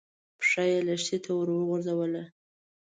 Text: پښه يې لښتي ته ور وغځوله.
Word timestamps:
پښه 0.39 0.63
يې 0.71 0.79
لښتي 0.87 1.17
ته 1.23 1.31
ور 1.37 1.47
وغځوله. 1.53 2.23